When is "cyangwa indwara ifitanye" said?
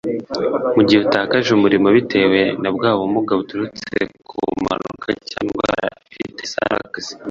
5.29-6.41